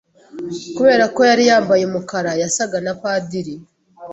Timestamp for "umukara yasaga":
1.85-2.77